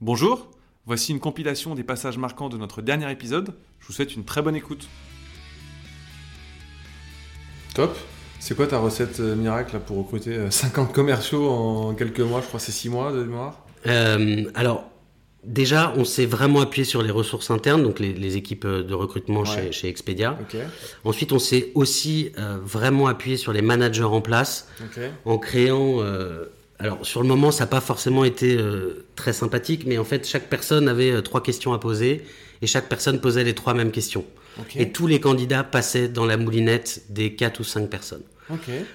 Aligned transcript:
Bonjour, 0.00 0.50
voici 0.86 1.12
une 1.12 1.20
compilation 1.20 1.74
des 1.74 1.82
passages 1.84 2.18
marquants 2.18 2.48
de 2.48 2.56
notre 2.56 2.82
dernier 2.82 3.10
épisode. 3.10 3.54
Je 3.80 3.86
vous 3.86 3.92
souhaite 3.92 4.14
une 4.14 4.24
très 4.24 4.42
bonne 4.42 4.56
écoute. 4.56 4.88
Top. 7.74 7.96
C'est 8.38 8.54
quoi 8.54 8.66
ta 8.66 8.78
recette 8.78 9.20
euh, 9.20 9.34
miracle 9.34 9.74
là, 9.74 9.80
pour 9.80 9.96
recruter 9.98 10.34
euh, 10.36 10.50
50 10.50 10.92
commerciaux 10.92 11.48
en 11.48 11.94
quelques 11.94 12.20
mois? 12.20 12.40
Je 12.42 12.46
crois 12.46 12.60
que 12.60 12.66
c'est 12.66 12.72
6 12.72 12.90
mois 12.90 13.10
de 13.12 13.22
mémoire. 13.24 13.64
Euh, 13.86 14.44
alors, 14.54 14.84
déjà, 15.44 15.92
on 15.96 16.04
s'est 16.04 16.26
vraiment 16.26 16.60
appuyé 16.60 16.84
sur 16.84 17.02
les 17.02 17.10
ressources 17.10 17.50
internes, 17.50 17.82
donc 17.82 17.98
les, 17.98 18.12
les 18.12 18.36
équipes 18.36 18.66
de 18.66 18.94
recrutement 18.94 19.40
Ouais. 19.40 19.46
chez, 19.46 19.72
chez 19.72 19.88
Expedia. 19.88 20.38
Ok. 20.40 20.56
Ensuite, 21.04 21.32
on 21.32 21.38
s'est 21.38 21.72
aussi 21.74 22.32
euh, 22.38 22.58
vraiment 22.62 23.06
appuyé 23.08 23.36
sur 23.38 23.52
les 23.52 23.62
managers 23.62 24.04
en 24.04 24.20
place 24.20 24.68
en 25.24 25.38
créant. 25.38 26.00
Alors, 26.78 27.06
sur 27.06 27.22
le 27.22 27.28
moment, 27.28 27.50
ça 27.50 27.64
n'a 27.64 27.68
pas 27.68 27.80
forcément 27.80 28.24
été 28.24 28.56
euh, 28.56 29.06
très 29.16 29.32
sympathique, 29.32 29.84
mais 29.86 29.98
en 29.98 30.04
fait, 30.04 30.26
chaque 30.26 30.48
personne 30.48 30.88
avait 30.88 31.10
euh, 31.10 31.22
trois 31.22 31.42
questions 31.42 31.72
à 31.72 31.78
poser 31.78 32.22
et 32.60 32.66
chaque 32.66 32.88
personne 32.88 33.20
posait 33.20 33.44
les 33.44 33.54
trois 33.54 33.74
mêmes 33.74 33.90
questions. 33.90 34.24
Et 34.74 34.90
tous 34.90 35.06
les 35.06 35.20
candidats 35.20 35.64
passaient 35.64 36.08
dans 36.08 36.24
la 36.24 36.38
moulinette 36.38 37.02
des 37.10 37.34
quatre 37.34 37.60
ou 37.60 37.64
cinq 37.64 37.90
personnes. 37.90 38.22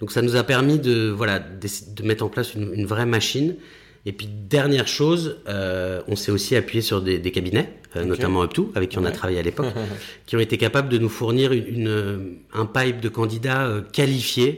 Donc 0.00 0.10
ça 0.10 0.20
nous 0.20 0.34
a 0.34 0.42
permis 0.42 0.80
de 0.80 1.10
voilà 1.10 1.38
de 1.38 2.02
mettre 2.02 2.24
en 2.24 2.28
place 2.28 2.54
une, 2.54 2.72
une 2.74 2.86
vraie 2.86 3.06
machine. 3.06 3.54
Et 4.04 4.12
puis 4.12 4.26
dernière 4.26 4.88
chose, 4.88 5.38
euh, 5.48 6.02
on 6.08 6.16
s'est 6.16 6.32
aussi 6.32 6.56
appuyé 6.56 6.82
sur 6.82 7.02
des, 7.02 7.18
des 7.18 7.30
cabinets, 7.30 7.72
notamment 7.94 8.44
Up2, 8.44 8.70
avec 8.74 8.90
qui 8.90 8.98
on 8.98 9.04
a 9.04 9.12
travaillé 9.12 9.38
à 9.38 9.42
l'époque, 9.42 9.72
qui 10.26 10.34
ont 10.34 10.40
été 10.40 10.58
capables 10.58 10.88
de 10.88 10.98
nous 10.98 11.08
fournir 11.08 11.52
une, 11.52 11.68
une, 11.68 12.36
un 12.52 12.66
pipe 12.66 13.00
de 13.00 13.08
candidats 13.08 13.70
qualifiés. 13.92 14.56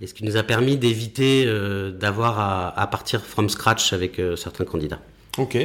Et 0.00 0.06
ce 0.06 0.14
qui 0.14 0.24
nous 0.24 0.36
a 0.36 0.42
permis 0.42 0.78
d'éviter 0.78 1.44
euh, 1.46 1.90
d'avoir 1.90 2.40
à, 2.78 2.86
partir 2.86 3.24
from 3.24 3.50
scratch 3.50 3.92
avec 3.92 4.18
euh, 4.18 4.34
certains 4.34 4.64
candidats. 4.64 5.00
Ok. 5.36 5.58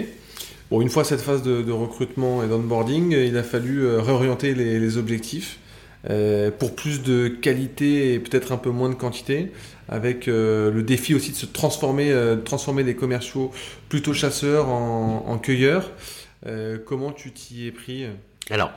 Bon, 0.69 0.81
une 0.81 0.89
fois 0.89 1.05
cette 1.05 1.21
phase 1.21 1.41
de, 1.41 1.71
recrutement 1.71 2.43
et 2.43 2.47
d'onboarding, 2.47 3.13
euh, 3.13 3.25
il 3.25 3.37
a 3.37 3.43
fallu 3.43 3.87
réorienter 3.97 4.53
les, 4.53 4.97
objectifs 4.97 5.59
pour 6.59 6.75
plus 6.75 7.01
de 7.01 7.27
qualité 7.27 8.13
et 8.13 8.19
peut-être 8.19 8.51
un 8.51 8.57
peu 8.57 8.69
moins 8.69 8.89
de 8.89 8.93
quantité, 8.93 9.51
avec 9.89 10.27
le 10.27 10.81
défi 10.81 11.15
aussi 11.15 11.31
de 11.31 11.35
se 11.35 11.47
transformer, 11.47 12.13
transformer 12.45 12.83
des 12.83 12.93
commerciaux 12.93 13.49
plutôt 13.89 14.13
chasseurs 14.13 14.67
en, 14.67 15.39
cueilleurs. 15.39 15.89
Comment 16.85 17.11
tu 17.11 17.31
t'y 17.31 17.65
es 17.65 17.71
pris? 17.71 18.05
Alors, 18.51 18.71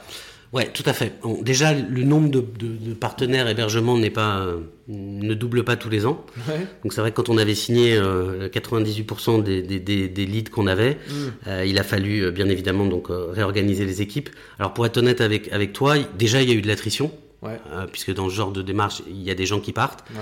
ouais, 0.52 0.66
tout 0.72 0.82
à 0.86 0.92
fait. 0.92 1.12
Déjà, 1.42 1.74
le 1.74 2.02
nombre 2.02 2.30
de, 2.30 2.40
de- 2.40 2.88
de 2.90 2.94
partenaires 2.94 3.48
hébergement 3.48 3.98
n'est 3.98 4.10
pas, 4.10 4.38
euh, 4.40 4.60
ne 4.88 5.34
double 5.34 5.62
pas 5.64 5.76
tous 5.76 5.90
les 5.90 6.06
ans. 6.06 6.24
Ouais. 6.48 6.66
Donc 6.82 6.92
c'est 6.92 7.00
vrai 7.02 7.10
que 7.10 7.16
quand 7.16 7.28
on 7.28 7.36
avait 7.38 7.54
signé 7.54 7.94
euh, 7.96 8.48
98% 8.48 9.42
des, 9.42 9.62
des, 9.62 9.78
des, 9.80 10.08
des 10.08 10.26
leads 10.26 10.50
qu'on 10.50 10.66
avait, 10.66 10.94
Mm. 11.08 11.12
euh, 11.48 11.64
il 11.66 11.78
a 11.78 11.82
fallu 11.82 12.24
euh, 12.24 12.30
bien 12.30 12.48
évidemment 12.48 12.86
donc 12.86 13.10
euh, 13.10 13.26
réorganiser 13.30 13.84
les 13.84 14.00
équipes. 14.02 14.30
Alors 14.58 14.72
pour 14.74 14.86
être 14.86 14.96
honnête 14.96 15.20
avec 15.20 15.52
avec 15.52 15.72
toi, 15.72 15.96
déjà 16.18 16.40
il 16.42 16.48
y 16.48 16.52
a 16.52 16.54
eu 16.54 16.62
de 16.62 16.68
l'attrition. 16.68 17.10
Ouais. 17.40 17.60
euh, 17.72 17.86
puisque 17.86 18.12
dans 18.12 18.28
ce 18.28 18.34
genre 18.34 18.50
de 18.50 18.62
démarche, 18.62 19.00
il 19.08 19.22
y 19.22 19.30
a 19.30 19.34
des 19.36 19.46
gens 19.46 19.60
qui 19.60 19.72
partent. 19.72 20.04
Ouais. 20.10 20.18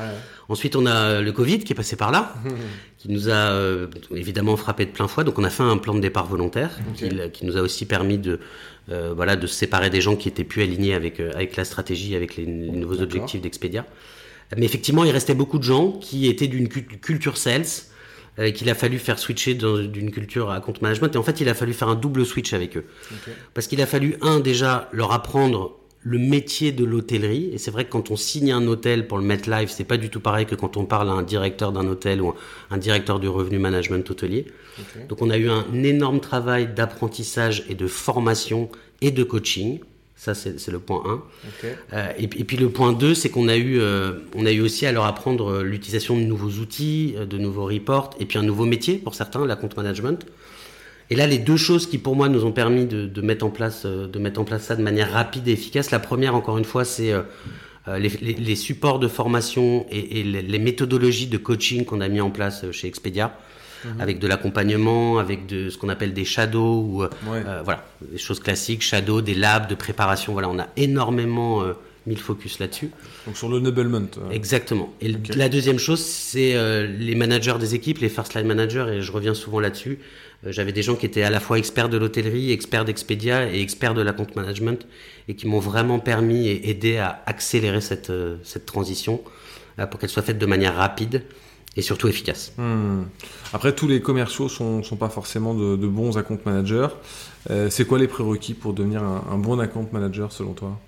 Ensuite, 0.50 0.76
on 0.76 0.84
a 0.84 0.94
euh, 0.94 1.22
le 1.22 1.32
Covid 1.32 1.60
qui 1.60 1.72
est 1.72 1.76
passé 1.76 1.96
par 1.96 2.10
là, 2.12 2.34
qui 2.98 3.10
nous 3.10 3.30
a 3.30 3.32
euh, 3.32 3.86
évidemment 4.14 4.56
frappé 4.56 4.84
de 4.84 4.90
plein 4.90 5.08
fouet. 5.08 5.24
Donc, 5.24 5.38
on 5.38 5.44
a 5.44 5.48
fait 5.50 5.62
un 5.62 5.78
plan 5.78 5.94
de 5.94 6.00
départ 6.00 6.26
volontaire 6.26 6.70
qui, 6.94 7.08
qui 7.32 7.46
nous 7.46 7.56
a 7.56 7.62
aussi 7.62 7.86
permis 7.86 8.18
de, 8.18 8.38
euh, 8.90 9.14
voilà, 9.16 9.36
de 9.36 9.46
se 9.46 9.54
séparer 9.54 9.88
des 9.88 10.02
gens 10.02 10.14
qui 10.16 10.28
étaient 10.28 10.44
plus 10.44 10.62
alignés 10.62 10.92
avec, 10.94 11.18
avec 11.20 11.56
la 11.56 11.64
stratégie, 11.64 12.14
avec 12.14 12.36
les, 12.36 12.44
les 12.44 12.70
nouveaux 12.70 13.00
objectifs 13.00 13.40
d'Expedia. 13.40 13.86
Mais 14.56 14.66
effectivement, 14.66 15.02
il 15.04 15.10
restait 15.10 15.34
beaucoup 15.34 15.58
de 15.58 15.64
gens 15.64 15.92
qui 15.92 16.26
étaient 16.28 16.48
d'une 16.48 16.68
cu- 16.68 16.84
culture 16.84 17.36
sales, 17.38 17.64
qu'il 18.54 18.68
a 18.68 18.74
fallu 18.74 18.98
faire 18.98 19.18
switcher 19.18 19.54
d'une 19.54 20.10
culture 20.10 20.50
à 20.50 20.60
compte 20.60 20.82
management. 20.82 21.14
Et 21.14 21.16
en 21.18 21.22
fait, 21.22 21.40
il 21.40 21.48
a 21.48 21.54
fallu 21.54 21.72
faire 21.72 21.88
un 21.88 21.94
double 21.94 22.26
switch 22.26 22.52
avec 22.52 22.76
eux. 22.76 22.84
Parce 23.54 23.66
qu'il 23.66 23.80
a 23.80 23.86
fallu, 23.86 24.16
un, 24.20 24.38
déjà, 24.40 24.90
leur 24.92 25.12
apprendre 25.12 25.78
le 26.08 26.18
métier 26.18 26.70
de 26.70 26.84
l'hôtellerie. 26.84 27.50
Et 27.52 27.58
c'est 27.58 27.72
vrai 27.72 27.84
que 27.84 27.90
quand 27.90 28.12
on 28.12 28.16
signe 28.16 28.52
un 28.52 28.64
hôtel 28.68 29.08
pour 29.08 29.18
le 29.18 29.24
mettre 29.24 29.50
live, 29.50 29.68
c'est 29.68 29.84
pas 29.84 29.96
du 29.96 30.08
tout 30.08 30.20
pareil 30.20 30.46
que 30.46 30.54
quand 30.54 30.76
on 30.76 30.84
parle 30.84 31.08
à 31.08 31.12
un 31.12 31.22
directeur 31.24 31.72
d'un 31.72 31.86
hôtel 31.88 32.22
ou 32.22 32.32
un, 32.70 32.78
directeur 32.78 33.18
du 33.18 33.28
revenu 33.28 33.58
management 33.58 34.08
hôtelier. 34.08 34.46
Donc 35.08 35.20
on 35.20 35.30
a 35.30 35.36
eu 35.36 35.48
un 35.48 35.64
énorme 35.82 36.20
travail 36.20 36.68
d'apprentissage 36.72 37.64
et 37.68 37.74
de 37.74 37.88
formation 37.88 38.70
et 39.00 39.10
de 39.10 39.24
coaching. 39.24 39.80
Ça, 40.14 40.32
c'est 40.34 40.68
le 40.68 40.78
point 40.78 41.02
1. 41.04 41.12
Ok. 41.14 41.76
Euh, 41.92 42.08
et, 42.18 42.28
puis- 42.28 42.40
et 42.40 42.44
puis 42.44 42.56
le 42.56 42.70
point 42.70 42.92
2, 42.92 43.14
c'est 43.14 43.28
qu'on 43.28 43.48
a 43.48 43.56
eu, 43.56 43.78
euh, 43.80 44.12
on 44.34 44.46
a 44.46 44.52
eu 44.52 44.60
aussi 44.60 44.86
à 44.86 44.92
leur 44.92 45.04
apprendre 45.04 45.50
euh, 45.50 45.62
l'utilisation 45.62 46.16
de 46.16 46.22
nouveaux 46.22 46.60
outils, 46.62 47.14
de 47.28 47.36
nouveaux 47.36 47.66
reports, 47.66 48.10
et 48.20 48.24
puis 48.26 48.38
un 48.38 48.42
nouveau 48.42 48.64
métier 48.64 48.96
pour 48.96 49.14
certains, 49.14 49.44
la 49.44 49.56
compte 49.56 49.76
management. 49.76 50.24
Et 51.10 51.14
là, 51.16 51.26
les 51.26 51.38
deux 51.38 51.56
choses 51.56 51.86
qui 51.86 51.98
pour 51.98 52.16
moi 52.16 52.28
nous 52.28 52.44
ont 52.44 52.52
permis 52.52 52.84
de, 52.86 53.06
de 53.06 53.20
mettre 53.20 53.44
en 53.46 53.50
place, 53.50 53.82
euh, 53.84 54.08
de 54.08 54.18
mettre 54.18 54.40
en 54.40 54.44
place 54.44 54.62
ça 54.64 54.76
de 54.76 54.82
manière 54.82 55.12
rapide 55.12 55.46
et 55.48 55.52
efficace. 55.52 55.90
La 55.90 56.00
première, 56.00 56.34
encore 56.34 56.58
une 56.58 56.64
fois, 56.64 56.84
c'est 56.84 57.12
euh, 57.12 57.22
euh, 57.88 57.98
les, 57.98 58.08
les- 58.20 58.34
les 58.34 58.56
supports 58.56 58.98
de 58.98 59.06
formation 59.06 59.86
et, 59.90 60.20
et 60.20 60.22
les, 60.24 60.42
les 60.42 60.58
méthodologies 60.58 61.28
de 61.28 61.36
coaching 61.38 61.84
qu'on 61.84 62.00
a 62.00 62.08
mis 62.08 62.20
en 62.20 62.30
place 62.30 62.68
chez 62.72 62.88
Expedia, 62.88 63.38
avec 64.00 64.18
de 64.18 64.26
l'accompagnement, 64.26 65.18
avec 65.18 65.46
de 65.46 65.70
ce 65.70 65.78
qu'on 65.78 65.88
appelle 65.90 66.12
des 66.12 66.24
shadows 66.24 66.80
ou 66.80 67.02
Ouais. 67.02 67.08
euh, 67.46 67.60
voilà, 67.64 67.84
des 68.10 68.18
choses 68.18 68.40
classiques, 68.40 68.82
shadow, 68.82 69.20
des 69.20 69.34
labs 69.34 69.68
de 69.68 69.76
préparation. 69.76 70.32
Voilà, 70.32 70.48
on 70.48 70.58
a 70.58 70.66
énormément 70.76 71.62
euh, 71.62 71.74
mis 72.06 72.14
le 72.14 72.20
focus 72.20 72.58
là-dessus. 72.60 72.90
Donc 73.26 73.36
sur 73.36 73.48
l'enablement. 73.48 74.06
euh, 74.18 74.30
Exactement. 74.30 74.92
Et 75.00 75.08
le- 75.08 75.18
la 75.34 75.48
deuxième 75.48 75.78
chose, 75.78 76.00
c'est 76.00 76.54
euh, 76.54 76.86
les 76.86 77.14
managers 77.14 77.56
des 77.58 77.74
équipes, 77.74 77.98
les 77.98 78.08
first 78.08 78.34
line 78.34 78.46
managers, 78.46 78.86
et 78.92 79.02
je 79.02 79.12
reviens 79.12 79.34
souvent 79.34 79.60
là-dessus. 79.60 79.98
Euh, 80.46 80.52
J'avais 80.52 80.72
des 80.72 80.82
gens 80.82 80.94
qui 80.94 81.06
étaient 81.06 81.22
à 81.24 81.30
la 81.30 81.40
fois 81.40 81.58
experts 81.58 81.88
de 81.88 81.96
l'hôtellerie, 81.98 82.52
experts 82.52 82.84
d'Expedia 82.84 83.52
et 83.52 83.60
experts 83.60 83.94
de 83.94 84.02
la 84.02 84.12
compte 84.12 84.36
management, 84.36 84.86
et 85.28 85.34
qui 85.34 85.46
m'ont 85.46 85.58
vraiment 85.58 85.98
permis 85.98 86.46
et 86.48 86.70
aidé 86.70 86.98
à 86.98 87.22
accélérer 87.26 87.80
cette, 87.80 88.12
cette 88.44 88.66
transition 88.66 89.20
pour 89.90 89.98
qu'elle 90.00 90.08
soit 90.10 90.22
faite 90.22 90.38
de 90.38 90.46
manière 90.46 90.74
rapide 90.76 91.22
et 91.76 91.82
surtout 91.82 92.08
efficace. 92.08 92.52
Hmm. 92.56 93.02
Après, 93.52 93.74
tous 93.74 93.86
les 93.86 94.00
commerciaux 94.00 94.48
sont, 94.48 94.82
sont 94.82 94.96
pas 94.96 95.10
forcément 95.10 95.52
de, 95.54 95.76
de 95.76 95.86
bons 95.86 96.16
account 96.16 96.38
managers. 96.46 96.88
Euh, 97.50 97.68
c'est 97.68 97.84
quoi 97.84 97.98
les 97.98 98.08
prérequis 98.08 98.54
pour 98.54 98.72
devenir 98.72 99.02
un, 99.02 99.24
un 99.30 99.36
bon 99.36 99.58
account 99.58 99.86
manager 99.92 100.32
selon 100.32 100.54
toi? 100.54 100.78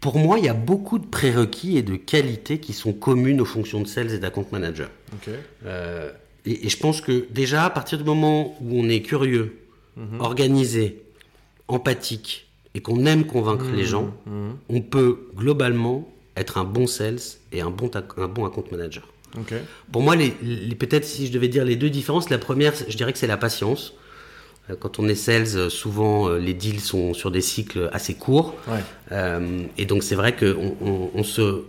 Pour 0.00 0.16
moi, 0.18 0.38
il 0.38 0.44
y 0.44 0.48
a 0.48 0.54
beaucoup 0.54 0.98
de 0.98 1.06
prérequis 1.06 1.76
et 1.76 1.82
de 1.82 1.96
qualités 1.96 2.58
qui 2.58 2.72
sont 2.72 2.92
communes 2.92 3.40
aux 3.40 3.44
fonctions 3.46 3.80
de 3.80 3.86
sales 3.86 4.12
et 4.12 4.18
d'account 4.18 4.46
manager. 4.52 4.90
Euh, 5.66 6.10
et, 6.46 6.66
et 6.66 6.68
je 6.70 6.76
pense 6.78 7.00
que 7.00 7.26
déjà, 7.30 7.64
à 7.66 7.70
partir 7.70 7.98
du 7.98 8.04
moment 8.04 8.56
où 8.62 8.80
on 8.80 8.88
est 8.88 9.02
curieux, 9.02 9.56
organisé, 10.18 11.02
empathique 11.68 12.48
et 12.74 12.80
qu'on 12.80 13.04
aime 13.04 13.26
convaincre 13.26 13.66
les 13.74 13.84
gens, 13.84 14.14
Mhm. 14.26 14.56
on 14.70 14.80
peut 14.80 15.28
globalement 15.36 16.08
être 16.36 16.56
un 16.58 16.64
bon 16.64 16.86
sales 16.86 17.18
et 17.52 17.60
un 17.60 17.70
bon, 17.70 17.90
un 18.16 18.26
bon 18.28 18.46
account 18.46 18.64
manager. 18.70 19.06
Pour 19.92 20.02
moi, 20.02 20.16
les, 20.16 20.32
les- 20.42 20.74
peut-être 20.74 21.04
si 21.04 21.26
je 21.26 21.32
devais 21.32 21.48
dire 21.48 21.64
les 21.64 21.76
deux 21.76 21.90
différences, 21.90 22.30
la 22.30 22.38
première, 22.38 22.72
je 22.88 22.96
dirais 22.96 23.12
que 23.12 23.18
c'est 23.18 23.26
la 23.26 23.36
patience. 23.36 23.92
Euh, 24.70 24.76
Quand 24.78 24.98
on 24.98 25.08
est 25.08 25.14
sales, 25.14 25.56
euh, 25.56 25.68
souvent 25.68 26.28
euh, 26.28 26.38
les 26.38 26.54
deals 26.54 26.80
sont 26.80 27.14
sur 27.14 27.30
des 27.30 27.40
cycles 27.40 27.90
assez 27.92 28.14
courts. 28.14 28.54
Ouais. 28.68 28.80
Euh, 29.12 29.62
et 29.76 29.84
donc 29.86 30.02
c'est 30.02 30.14
vrai 30.14 30.34
qu'on 30.36 30.76
on, 30.80 31.10
on 31.14 31.22
se, 31.22 31.62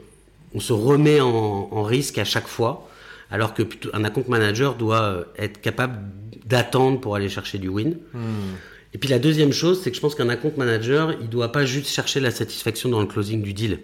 on 0.53 0.59
se 0.59 0.73
remet 0.73 1.19
en, 1.19 1.69
en 1.71 1.83
risque 1.83 2.17
à 2.17 2.25
chaque 2.25 2.47
fois, 2.47 2.87
alors 3.29 3.53
que 3.53 3.63
plutôt 3.63 3.89
un 3.93 4.03
account 4.03 4.25
manager 4.27 4.75
doit 4.75 5.25
être 5.37 5.61
capable 5.61 5.99
d'attendre 6.45 6.99
pour 6.99 7.15
aller 7.15 7.29
chercher 7.29 7.57
du 7.57 7.69
win. 7.69 7.97
Hmm. 8.13 8.55
Et 8.93 8.97
puis 8.97 9.09
la 9.09 9.19
deuxième 9.19 9.53
chose, 9.53 9.81
c'est 9.81 9.89
que 9.89 9.95
je 9.95 10.01
pense 10.01 10.15
qu'un 10.15 10.27
account 10.27 10.51
manager, 10.57 11.15
il 11.21 11.29
doit 11.29 11.51
pas 11.51 11.65
juste 11.65 11.87
chercher 11.87 12.19
la 12.19 12.31
satisfaction 12.31 12.89
dans 12.89 12.99
le 12.99 13.07
closing 13.07 13.41
du 13.41 13.53
deal. 13.53 13.79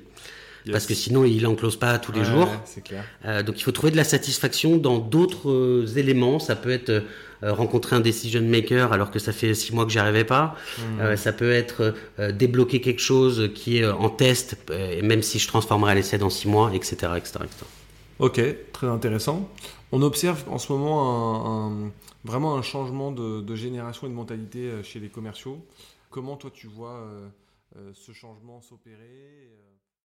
Yes. 0.65 0.73
Parce 0.73 0.85
que 0.85 0.93
sinon, 0.93 1.23
il 1.23 1.45
en 1.47 1.55
close 1.55 1.77
pas 1.77 1.97
tous 1.99 2.11
les 2.11 2.19
Ouais, 2.19 2.25
jours. 2.25 2.49
ouais, 2.49 2.59
c'est 2.65 2.83
clair. 2.83 3.03
Euh, 3.25 3.43
donc 3.43 3.59
il 3.59 3.63
faut 3.63 3.71
trouver 3.71 3.91
de 3.91 3.97
la 3.97 4.03
satisfaction 4.03 4.77
dans 4.77 4.97
d'autres 4.97 5.49
euh, 5.49 5.85
éléments. 5.95 6.39
Ça 6.39 6.55
peut 6.55 6.71
être 6.71 6.89
euh, 6.89 7.03
rencontrer 7.53 7.95
un 7.95 7.99
decision 8.01 8.41
maker 8.41 8.91
alors 8.93 9.11
que 9.11 9.19
ça 9.19 9.31
fait 9.31 9.53
six 9.53 9.73
mois 9.73 9.85
que 9.85 9.91
j'y 9.91 9.99
arrivais 9.99 10.23
pas. 10.25 10.55
Euh, 10.99 11.15
ça 11.15 11.31
peut 11.33 11.51
être 11.51 11.93
débloquer 12.33 12.81
quelque 12.81 12.99
chose 13.01 13.49
qui 13.53 13.77
est 13.77 13.85
en 13.85 14.09
test, 14.09 14.57
et 14.71 15.01
même 15.03 15.21
si 15.21 15.37
je 15.39 15.47
transformerai 15.47 15.95
l'essai 15.95 16.17
dans 16.17 16.29
six 16.31 16.47
mois, 16.47 16.71
etc., 16.73 16.95
etc., 17.15 17.39
etc. 17.43 17.65
Ok, 18.19 18.41
très 18.73 18.87
intéressant. 18.87 19.47
On 19.91 20.01
observe 20.01 20.43
en 20.49 20.57
ce 20.57 20.71
moment 20.73 20.97
un, 21.45 21.85
un- 21.85 21.91
vraiment 22.25 22.57
un 22.57 22.61
changement 22.63 23.11
de, 23.11 23.41
de 23.41 23.55
génération 23.55 24.07
et 24.07 24.09
de 24.09 24.15
mentalité 24.15 24.71
chez 24.83 24.99
les 24.99 25.09
commerciaux. 25.09 25.63
Comment 26.09 26.35
toi 26.35 26.49
tu 26.53 26.67
vois 26.67 27.05
ce 27.93 28.11
changement 28.11 28.59
s'opérer 28.61 29.49